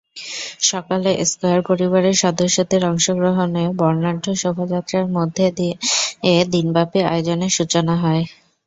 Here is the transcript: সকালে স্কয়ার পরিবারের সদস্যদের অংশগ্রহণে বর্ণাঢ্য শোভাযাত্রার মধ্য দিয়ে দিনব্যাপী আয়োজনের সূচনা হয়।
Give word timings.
সকালে 0.65 1.09
স্কয়ার 1.25 1.61
পরিবারের 1.69 2.15
সদস্যদের 2.23 2.81
অংশগ্রহণে 2.85 3.63
বর্ণাঢ্য 3.79 4.27
শোভাযাত্রার 4.41 5.05
মধ্য 5.15 5.37
দিয়ে 5.57 5.73
দিনব্যাপী 6.53 6.99
আয়োজনের 7.07 7.51
সূচনা 7.57 7.93
হয়। 8.03 8.23